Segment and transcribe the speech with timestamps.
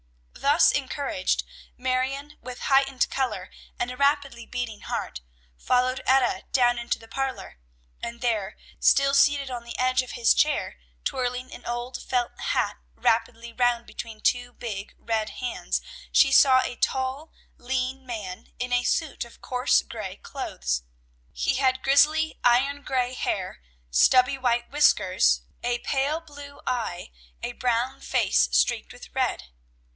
[0.33, 1.43] Thus encouraged,
[1.77, 5.21] Marion, with heightened color and a rapidly beating heart,
[5.55, 7.59] followed Etta down into the parlor,
[8.01, 12.77] and there, still seated on the edge of his chair, twirling an old felt hat
[12.95, 15.79] rapidly round between two big, red hands,
[16.11, 20.81] she saw a tall, lean man in a suit of coarse gray clothes.
[21.31, 23.61] He had grizzly, iron gray hair,
[23.91, 27.11] stubby white whiskers, a pale blue eye,
[27.43, 29.49] a brown face streaked with red.